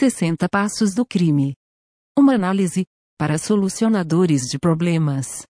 60 0.00 0.48
passos 0.48 0.94
do 0.94 1.04
crime. 1.04 1.54
Uma 2.18 2.34
análise 2.34 2.86
para 3.18 3.36
solucionadores 3.36 4.48
de 4.48 4.58
problemas. 4.58 5.42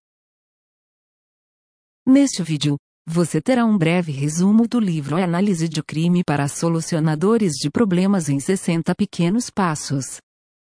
Neste 2.05 2.43
vídeo, 2.43 2.75
você 3.07 3.41
terá 3.41 3.63
um 3.63 3.77
breve 3.77 4.11
resumo 4.11 4.67
do 4.67 4.77
livro 4.77 5.15
Análise 5.15 5.69
de 5.69 5.81
Crime 5.81 6.21
para 6.21 6.49
Solucionadores 6.49 7.53
de 7.53 7.71
Problemas 7.71 8.27
em 8.27 8.41
60 8.41 8.93
Pequenos 8.93 9.49
Passos. 9.49 10.17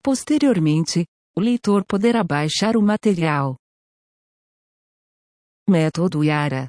Posteriormente, 0.04 1.06
o 1.34 1.40
leitor 1.40 1.82
poderá 1.86 2.22
baixar 2.22 2.76
o 2.76 2.82
material. 2.82 3.56
Método 5.66 6.22
Yara 6.22 6.68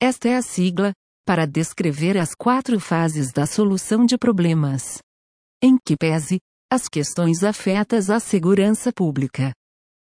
Esta 0.00 0.28
é 0.28 0.36
a 0.36 0.42
sigla 0.42 0.92
para 1.24 1.46
descrever 1.46 2.18
as 2.18 2.34
quatro 2.34 2.78
fases 2.78 3.32
da 3.32 3.46
solução 3.46 4.04
de 4.04 4.18
problemas. 4.18 4.98
Em 5.62 5.78
que 5.78 5.96
pese, 5.96 6.38
as 6.70 6.88
questões 6.88 7.42
afetas 7.42 8.10
à 8.10 8.20
segurança 8.20 8.92
pública. 8.92 9.52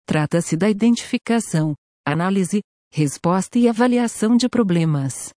Trata-se 0.05 0.57
da 0.57 0.69
identificação, 0.69 1.73
análise, 2.05 2.61
resposta 2.91 3.57
e 3.57 3.67
avaliação 3.67 4.35
de 4.35 4.49
problemas. 4.49 5.29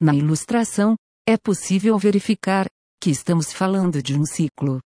Na 0.00 0.14
ilustração, 0.14 0.96
é 1.26 1.36
possível 1.36 1.96
verificar 1.98 2.66
que 3.00 3.10
estamos 3.10 3.52
falando 3.52 4.02
de 4.02 4.18
um 4.18 4.24
ciclo. 4.24 4.80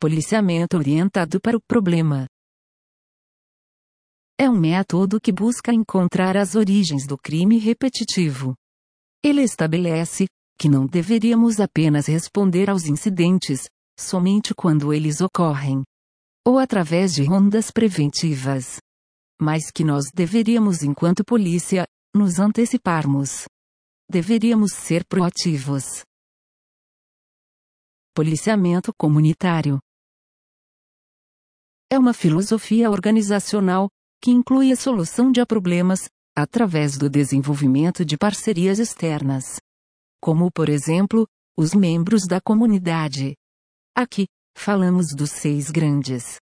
Policiamento 0.00 0.76
orientado 0.76 1.40
para 1.40 1.56
o 1.56 1.60
problema. 1.60 2.26
É 4.42 4.48
um 4.48 4.58
método 4.58 5.20
que 5.20 5.30
busca 5.30 5.70
encontrar 5.70 6.34
as 6.34 6.54
origens 6.54 7.06
do 7.06 7.18
crime 7.18 7.58
repetitivo. 7.58 8.54
Ele 9.22 9.42
estabelece 9.42 10.24
que 10.58 10.66
não 10.66 10.86
deveríamos 10.86 11.60
apenas 11.60 12.06
responder 12.06 12.70
aos 12.70 12.86
incidentes, 12.86 13.68
somente 13.98 14.54
quando 14.54 14.94
eles 14.94 15.20
ocorrem, 15.20 15.82
ou 16.42 16.58
através 16.58 17.12
de 17.12 17.22
rondas 17.22 17.70
preventivas, 17.70 18.78
mas 19.38 19.70
que 19.70 19.84
nós 19.84 20.06
deveríamos, 20.10 20.82
enquanto 20.82 21.22
polícia, 21.22 21.84
nos 22.16 22.38
anteciparmos. 22.38 23.44
Deveríamos 24.10 24.72
ser 24.72 25.04
proativos. 25.04 26.00
Policiamento 28.14 28.90
comunitário 28.96 29.78
é 31.92 31.98
uma 31.98 32.14
filosofia 32.14 32.90
organizacional 32.90 33.90
que 34.20 34.30
inclui 34.30 34.70
a 34.70 34.76
solução 34.76 35.32
de 35.32 35.44
problemas, 35.46 36.08
através 36.36 36.98
do 36.98 37.08
desenvolvimento 37.08 38.04
de 38.04 38.16
parcerias 38.16 38.78
externas. 38.78 39.58
Como, 40.20 40.50
por 40.50 40.68
exemplo, 40.68 41.26
os 41.56 41.74
membros 41.74 42.26
da 42.26 42.40
comunidade. 42.40 43.34
Aqui, 43.96 44.26
falamos 44.56 45.14
dos 45.16 45.30
seis 45.30 45.70
grandes. 45.70 46.38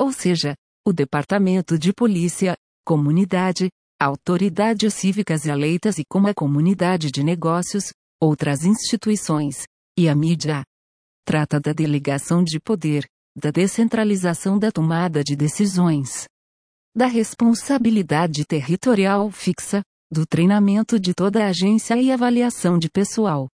Ou 0.00 0.12
seja, 0.12 0.54
o 0.86 0.92
Departamento 0.92 1.76
de 1.76 1.92
Polícia, 1.92 2.56
Comunidade, 2.84 3.68
autoridades 4.00 4.94
cívicas 4.94 5.44
eleitas 5.44 5.98
e 5.98 6.04
como 6.08 6.28
a 6.28 6.34
comunidade 6.34 7.10
de 7.10 7.22
negócios, 7.22 7.92
outras 8.20 8.64
instituições, 8.64 9.64
e 9.98 10.08
a 10.08 10.14
mídia. 10.14 10.64
Trata 11.26 11.60
da 11.60 11.72
delegação 11.72 12.42
de 12.42 12.58
poder, 12.60 13.04
da 13.36 13.50
descentralização 13.50 14.58
da 14.58 14.72
tomada 14.72 15.22
de 15.22 15.36
decisões 15.36 16.26
da 16.98 17.06
responsabilidade 17.06 18.44
territorial 18.44 19.30
fixa, 19.30 19.84
do 20.10 20.26
treinamento 20.26 20.98
de 20.98 21.14
toda 21.14 21.44
a 21.44 21.50
agência 21.50 21.96
e 21.96 22.10
avaliação 22.10 22.76
de 22.76 22.90
pessoal. 22.90 23.46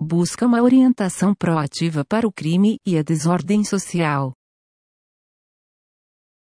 Busca 0.00 0.46
uma 0.46 0.62
orientação 0.62 1.34
proativa 1.34 2.02
para 2.02 2.26
o 2.26 2.32
crime 2.32 2.78
e 2.86 2.96
a 2.96 3.02
desordem 3.02 3.62
social. 3.62 4.32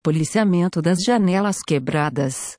Policiamento 0.04 0.80
das 0.80 0.98
janelas 1.04 1.56
quebradas. 1.66 2.56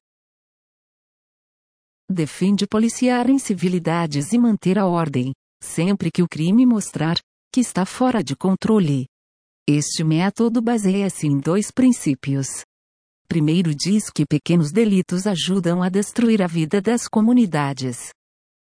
Defende 2.12 2.68
policiar 2.68 3.30
incivilidades 3.30 4.34
e 4.34 4.38
manter 4.38 4.78
a 4.78 4.86
ordem, 4.86 5.32
sempre 5.64 6.12
que 6.12 6.22
o 6.22 6.28
crime 6.28 6.66
mostrar 6.66 7.16
que 7.54 7.62
está 7.62 7.86
fora 7.86 8.22
de 8.22 8.36
controle. 8.36 9.06
Este 9.66 10.04
método 10.04 10.62
baseia-se 10.62 11.26
em 11.26 11.40
dois 11.40 11.72
princípios. 11.72 12.66
Primeiro 13.30 13.76
diz 13.76 14.10
que 14.10 14.26
pequenos 14.26 14.72
delitos 14.72 15.28
ajudam 15.28 15.84
a 15.84 15.90
destruir 15.90 16.42
a 16.42 16.48
vida 16.48 16.82
das 16.82 17.10
comunidades. 17.10 18.10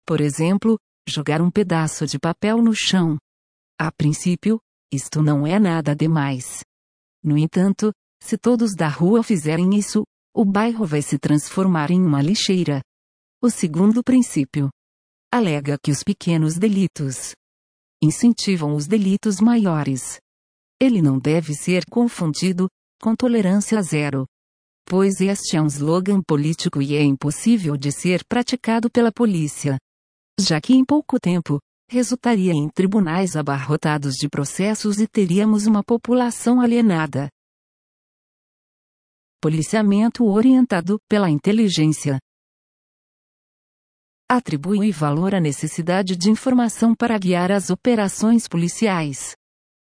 Por 0.07 0.21
exemplo, 0.21 0.79
jogar 1.07 1.43
um 1.43 1.51
pedaço 1.51 2.07
de 2.07 2.19
papel 2.19 2.63
no 2.63 2.75
chão. 2.75 3.19
A 3.79 3.93
princípio, 3.93 4.59
isto 4.91 5.23
não 5.23 5.47
é 5.47 5.59
nada 5.59 5.95
demais. 5.95 6.61
No 7.23 7.37
entanto, 7.37 7.93
se 8.23 8.39
todos 8.39 8.75
da 8.75 8.89
rua 8.89 9.23
fizerem 9.23 9.77
isso, 9.77 10.05
o 10.35 10.45
bairro 10.45 10.87
vai 10.87 11.03
se 11.03 11.19
transformar 11.19 11.91
em 11.91 12.01
uma 12.01 12.23
lixeira. 12.23 12.81
O 13.43 13.51
segundo 13.51 14.03
princípio 14.03 14.71
alega 15.31 15.77
que 15.83 15.91
os 15.91 16.03
pequenos 16.03 16.57
delitos 16.57 17.33
incentivam 18.03 18.75
os 18.75 18.87
delitos 18.87 19.39
maiores. 19.39 20.19
Ele 20.81 21.03
não 21.03 21.19
deve 21.19 21.55
ser 21.55 21.85
confundido 21.91 22.69
com 23.03 23.15
tolerância 23.15 23.83
zero 23.83 24.27
pois 24.89 25.21
este 25.21 25.57
é 25.57 25.61
um 25.61 25.67
slogan 25.67 26.23
político 26.23 26.81
e 26.81 26.95
é 26.95 27.03
impossível 27.03 27.77
de 27.77 27.91
ser 27.91 28.25
praticado 28.25 28.89
pela 28.89 29.11
polícia. 29.11 29.77
Já 30.39 30.61
que 30.61 30.75
em 30.75 30.85
pouco 30.85 31.19
tempo, 31.19 31.59
resultaria 31.91 32.53
em 32.53 32.69
tribunais 32.69 33.37
abarrotados 33.37 34.15
de 34.15 34.29
processos 34.29 35.01
e 35.01 35.07
teríamos 35.09 35.67
uma 35.67 35.83
população 35.83 36.61
alienada. 36.61 37.29
Policiamento 39.43 40.25
orientado 40.25 40.99
pela 41.09 41.29
inteligência. 41.29 42.19
Atribui 44.29 44.91
valor 44.91 45.35
à 45.35 45.41
necessidade 45.41 46.17
de 46.17 46.31
informação 46.31 46.95
para 46.95 47.19
guiar 47.19 47.53
as 47.53 47.71
operações 47.71 48.49
policiais. 48.49 49.37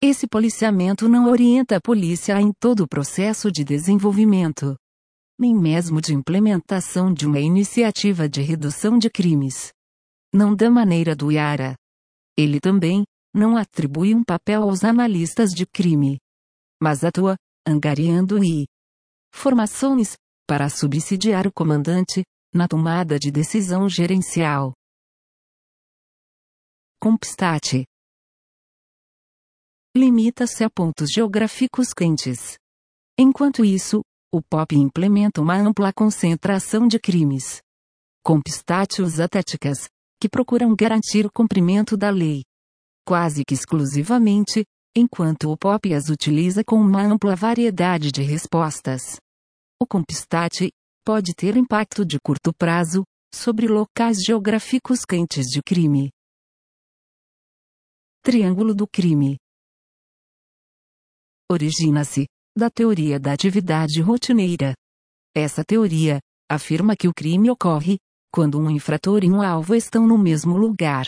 Esse 0.03 0.27
policiamento 0.27 1.09
não 1.09 1.31
orienta 1.31 1.77
a 1.77 1.81
polícia 1.81 2.41
em 2.41 2.53
todo 2.53 2.81
o 2.81 2.89
processo 2.89 3.53
de 3.53 3.63
desenvolvimento 3.63 4.77
nem 5.43 5.57
mesmo 5.57 6.01
de 6.01 6.15
implementação 6.15 7.13
de 7.13 7.27
uma 7.27 7.41
iniciativa 7.41 8.29
de 8.29 8.41
redução 8.41 8.97
de 8.97 9.11
crimes. 9.11 9.73
Não 10.33 10.55
da 10.55 10.71
maneira 10.71 11.17
do 11.17 11.33
IARA. 11.33 11.75
Ele 12.39 12.61
também 12.61 13.03
não 13.35 13.57
atribui 13.57 14.15
um 14.15 14.23
papel 14.23 14.63
aos 14.63 14.85
analistas 14.85 15.51
de 15.51 15.67
crime, 15.67 16.19
mas 16.81 17.03
atua, 17.03 17.35
angariando 17.67 18.43
e 18.45 18.67
formações 19.35 20.15
para 20.47 20.69
subsidiar 20.69 21.45
o 21.45 21.53
comandante 21.53 22.23
na 22.55 22.69
tomada 22.69 23.19
de 23.19 23.33
decisão 23.33 23.89
gerencial. 23.89 24.73
Compstat 27.01 27.85
limita-se 29.95 30.65
a 30.65 30.71
pontos 30.71 31.11
geográficos 31.11 31.93
quentes. 31.93 32.57
Enquanto 33.19 33.65
isso, 33.65 34.01
o 34.35 34.41
POP 34.41 34.75
implementa 34.77 35.43
uma 35.43 35.55
ampla 35.55 35.93
concentração 35.93 36.89
de 36.89 36.99
crimes. 36.99 37.61
Compstátios 38.25 39.21
atéticas, 39.21 39.89
que 40.19 40.29
procuram 40.29 40.75
garantir 40.75 41.27
o 41.27 41.31
cumprimento 41.31 41.97
da 41.97 42.09
lei. 42.09 42.43
Quase 43.07 43.45
que 43.45 43.53
exclusivamente, 43.53 44.65
enquanto 44.97 45.51
o 45.51 45.59
POP 45.59 45.93
as 45.93 46.09
utiliza 46.09 46.65
com 46.65 46.77
uma 46.77 47.03
ampla 47.03 47.37
variedade 47.37 48.11
de 48.11 48.23
respostas. 48.23 49.17
O 49.79 49.87
Compstat 49.87 50.71
pode 51.05 51.35
ter 51.35 51.57
impacto 51.57 52.05
de 52.07 52.19
curto 52.19 52.53
prazo 52.55 53.03
sobre 53.35 53.67
locais 53.67 54.23
geográficos 54.23 55.05
quentes 55.05 55.47
de 55.47 55.61
crime. 55.63 56.11
Triângulo 58.23 58.75
do 58.75 58.87
crime. 58.87 59.42
Origina-se, 61.53 62.25
da 62.57 62.71
teoria 62.71 63.21
da 63.21 63.31
atividade 63.31 64.01
rotineira. 64.01 64.73
Essa 65.37 65.63
teoria 65.63 66.19
afirma 66.51 66.97
que 66.97 67.07
o 67.07 67.13
crime 67.13 67.51
ocorre 67.51 67.99
quando 68.33 68.59
um 68.59 68.71
infrator 68.71 69.23
e 69.23 69.31
um 69.31 69.43
alvo 69.43 69.75
estão 69.75 70.07
no 70.07 70.17
mesmo 70.17 70.57
lugar. 70.57 71.07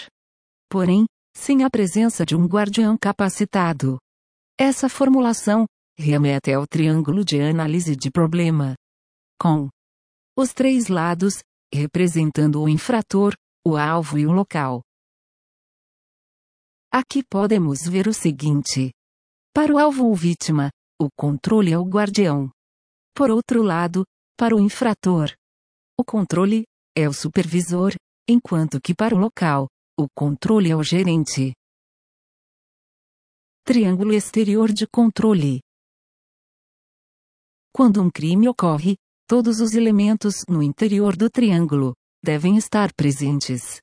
Porém, 0.70 1.06
sem 1.35 1.64
a 1.64 1.70
presença 1.70 2.26
de 2.26 2.37
um 2.37 2.46
guardião 2.46 2.94
capacitado. 3.00 3.96
Essa 4.61 4.87
formulação 4.87 5.64
remete 5.99 6.52
ao 6.52 6.67
triângulo 6.67 7.25
de 7.25 7.41
análise 7.41 7.96
de 7.96 8.11
problema. 8.11 8.75
Com 9.41 9.70
os 10.37 10.52
três 10.52 10.88
lados, 10.88 11.38
representando 11.73 12.61
o 12.61 12.69
infrator, 12.69 13.32
o 13.67 13.79
alvo 13.79 14.19
e 14.19 14.26
o 14.26 14.32
local. 14.32 14.82
Aqui 16.93 17.23
podemos 17.25 17.81
ver 17.88 18.06
o 18.06 18.12
seguinte. 18.12 18.93
Para 19.55 19.73
o 19.73 19.79
alvo 19.79 20.06
ou 20.06 20.17
vítima, 20.17 20.69
o 21.01 21.09
controle 21.17 21.73
é 21.73 21.79
o 21.79 21.85
guardião. 21.85 22.51
Por 23.15 23.31
outro 23.31 23.62
lado, 23.62 24.05
para 24.37 24.56
o 24.56 24.59
infrator, 24.59 25.33
o 25.97 26.05
controle 26.05 26.65
é 26.93 27.09
o 27.09 27.12
supervisor, 27.12 27.95
enquanto 28.29 28.81
que 28.81 28.93
para 28.93 29.15
o 29.15 29.19
local, 29.19 29.69
o 29.97 30.09
controle 30.12 30.73
é 30.73 30.77
o 30.77 30.83
gerente. 30.83 31.53
Triângulo 33.65 34.12
exterior 34.12 34.73
de 34.73 34.89
controle. 34.89 35.61
Quando 37.73 38.03
um 38.03 38.11
crime 38.11 38.49
ocorre, 38.49 38.97
todos 39.29 39.61
os 39.61 39.75
elementos 39.75 40.45
no 40.49 40.65
interior 40.65 41.17
do 41.17 41.31
triângulo 41.31 41.95
devem 42.21 42.56
estar 42.56 42.93
presentes. 42.93 43.81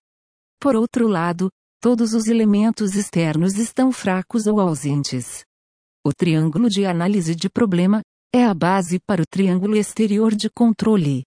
Por 0.59 0.75
outro 0.75 1.07
lado, 1.07 1.49
todos 1.79 2.13
os 2.13 2.27
elementos 2.27 2.93
externos 2.93 3.55
estão 3.55 3.89
fracos 3.89 4.47
ou 4.47 4.59
ausentes. 4.59 5.45
O 6.03 6.11
triângulo 6.11 6.69
de 6.69 6.85
análise 6.85 7.35
de 7.35 7.49
problema 7.49 8.01
é 8.33 8.43
a 8.43 8.53
base 8.53 8.99
para 8.99 9.21
o 9.21 9.25
triângulo 9.25 9.75
exterior 9.75 10.33
de 10.33 10.49
controle. 10.49 11.23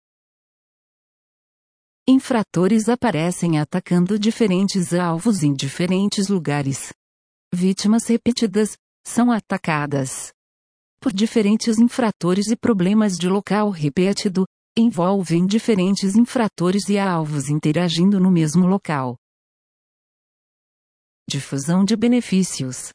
Infratores 2.08 2.88
aparecem 2.88 3.58
atacando 3.58 4.18
diferentes 4.18 4.92
alvos 4.92 5.42
em 5.42 5.54
diferentes 5.54 6.28
lugares. 6.28 6.92
Vítimas 7.54 8.06
repetidas 8.06 8.76
são 9.06 9.30
atacadas 9.30 10.32
por 11.04 11.12
diferentes 11.12 11.78
infratores 11.78 12.46
e 12.48 12.56
problemas 12.56 13.18
de 13.18 13.28
local 13.28 13.68
repetido 13.68 14.46
envolvem 14.74 15.44
diferentes 15.44 16.16
infratores 16.16 16.88
e 16.88 16.98
alvos 16.98 17.50
interagindo 17.50 18.18
no 18.18 18.30
mesmo 18.30 18.66
local. 18.66 19.14
Difusão 21.28 21.84
de 21.84 21.94
benefícios. 21.94 22.88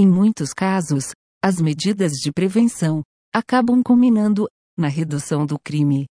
Em 0.00 0.06
muitos 0.06 0.52
casos, 0.52 1.10
as 1.44 1.60
medidas 1.60 2.12
de 2.12 2.30
prevenção 2.30 3.02
acabam 3.34 3.82
culminando 3.82 4.46
na 4.78 4.86
redução 4.86 5.44
do 5.44 5.58
crime. 5.58 6.06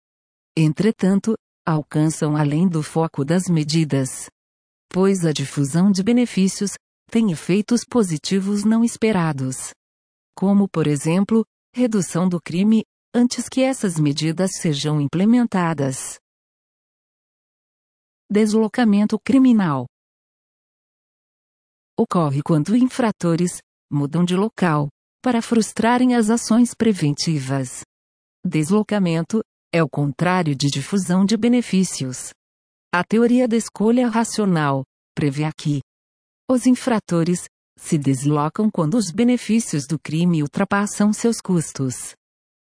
Entretanto, 0.57 1.35
alcançam 1.63 2.35
além 2.35 2.67
do 2.67 2.81
foco 2.81 3.23
das 3.23 3.43
medidas 3.47 4.27
pois 4.95 5.23
a 5.23 5.31
difusão 5.31 5.91
de 5.91 6.01
benefícios 6.01 6.71
tem 7.11 7.31
efeitos 7.31 7.81
positivos 7.83 8.63
não 8.63 8.83
esperados. 8.83 9.69
Como, 10.35 10.67
por 10.67 10.87
exemplo, 10.87 11.45
redução 11.75 12.27
do 12.27 12.39
crime, 12.41 12.83
antes 13.13 13.47
que 13.47 13.61
essas 13.61 13.99
medidas 13.99 14.51
sejam 14.55 14.99
implementadas. 14.99 16.17
Deslocamento 18.31 19.19
criminal 19.19 19.85
ocorre 21.99 22.41
quando 22.41 22.75
infratores 22.75 23.59
mudam 23.91 24.23
de 24.23 24.35
local 24.35 24.89
para 25.21 25.41
frustrarem 25.41 26.15
as 26.15 26.29
ações 26.29 26.73
preventivas. 26.73 27.81
Deslocamento 28.45 29.41
é 29.73 29.81
o 29.81 29.89
contrário 29.89 30.55
de 30.55 30.67
difusão 30.67 31.25
de 31.25 31.35
benefícios. 31.35 32.29
A 32.93 33.03
teoria 33.03 33.47
da 33.47 33.57
escolha 33.57 34.07
racional 34.07 34.83
prevê 35.15 35.43
que 35.51 35.81
os 36.49 36.65
infratores 36.65 37.45
se 37.77 37.97
deslocam 37.97 38.69
quando 38.71 38.95
os 38.95 39.11
benefícios 39.11 39.85
do 39.87 39.99
crime 39.99 40.41
ultrapassam 40.41 41.11
seus 41.11 41.41
custos. 41.41 42.13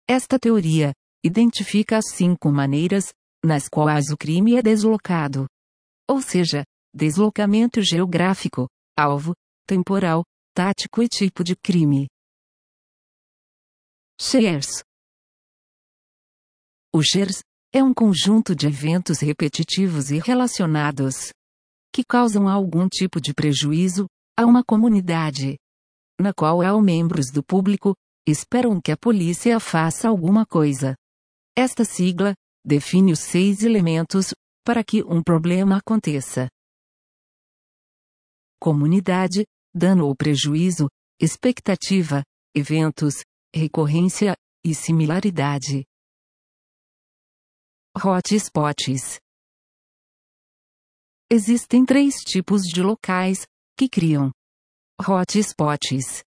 Esta 0.08 0.38
teoria 0.38 0.92
identifica 1.24 1.98
as 1.98 2.10
cinco 2.10 2.50
maneiras 2.50 3.12
nas 3.44 3.68
quais 3.68 4.10
o 4.10 4.16
crime 4.16 4.56
é 4.56 4.62
deslocado. 4.62 5.46
Ou 6.08 6.20
seja, 6.20 6.64
deslocamento 6.94 7.80
geográfico, 7.82 8.66
alvo, 8.98 9.32
temporal, 9.66 10.24
tático 10.58 11.00
e 11.04 11.08
tipo 11.08 11.44
de 11.44 11.54
crime. 11.54 12.08
Shares. 14.20 14.82
O 16.92 17.00
shares 17.00 17.44
é 17.72 17.80
um 17.80 17.94
conjunto 17.94 18.56
de 18.56 18.66
eventos 18.66 19.20
repetitivos 19.20 20.10
e 20.10 20.18
relacionados 20.18 21.30
que 21.94 22.02
causam 22.02 22.48
algum 22.48 22.88
tipo 22.88 23.20
de 23.20 23.32
prejuízo 23.32 24.08
a 24.36 24.44
uma 24.44 24.64
comunidade, 24.64 25.56
na 26.20 26.34
qual 26.34 26.60
há 26.60 26.82
membros 26.82 27.30
do 27.30 27.40
público 27.40 27.94
esperam 28.26 28.80
que 28.80 28.90
a 28.90 28.96
polícia 28.96 29.60
faça 29.60 30.08
alguma 30.08 30.44
coisa. 30.44 30.96
Esta 31.56 31.84
sigla 31.84 32.34
define 32.66 33.12
os 33.12 33.20
seis 33.20 33.62
elementos 33.62 34.34
para 34.64 34.82
que 34.82 35.04
um 35.04 35.22
problema 35.22 35.76
aconteça: 35.76 36.48
comunidade, 38.60 39.44
dano 39.74 40.06
ou 40.06 40.16
prejuízo, 40.16 40.88
expectativa, 41.20 42.22
eventos, 42.54 43.22
recorrência 43.54 44.34
e 44.64 44.74
similaridade. 44.74 45.84
Hotspots. 47.96 49.18
Existem 51.30 51.84
três 51.84 52.16
tipos 52.16 52.62
de 52.62 52.82
locais 52.82 53.46
que 53.76 53.88
criam 53.88 54.30
hotspots. 55.00 56.22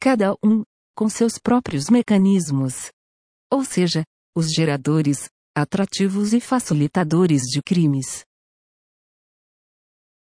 Cada 0.00 0.34
um 0.44 0.62
com 0.96 1.08
seus 1.08 1.38
próprios 1.38 1.88
mecanismos. 1.88 2.90
Ou 3.50 3.64
seja, 3.64 4.04
os 4.34 4.50
geradores, 4.50 5.28
atrativos 5.54 6.32
e 6.32 6.40
facilitadores 6.40 7.42
de 7.42 7.62
crimes. 7.62 8.24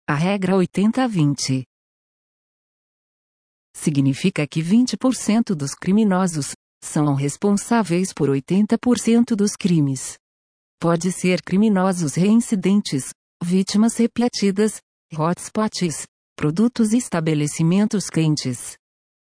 A 0.08 0.14
regra 0.14 0.54
80-20 0.54 1.64
significa 3.76 4.46
que 4.46 4.62
20% 4.62 5.54
dos 5.54 5.74
criminosos 5.74 6.52
são 6.82 7.14
responsáveis 7.14 8.12
por 8.12 8.28
80% 8.30 9.36
dos 9.36 9.52
crimes. 9.54 10.16
Pode 10.80 11.12
ser 11.12 11.42
criminosos 11.42 12.14
reincidentes, 12.14 13.10
vítimas 13.42 13.96
repetidas, 13.96 14.80
hotspots, 15.14 16.06
produtos 16.34 16.92
e 16.92 16.98
estabelecimentos 16.98 18.08
quentes. 18.08 18.76